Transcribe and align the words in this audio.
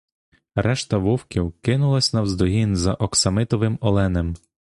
Решта 0.55 0.97
вовків 0.97 1.53
кинулась 1.61 2.13
навздогін 2.13 2.75
за 2.75 2.93
оксамитовим 2.93 3.77
оленем. 3.81 4.35